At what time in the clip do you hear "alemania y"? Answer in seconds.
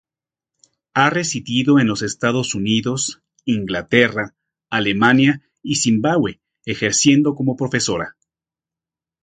4.71-5.75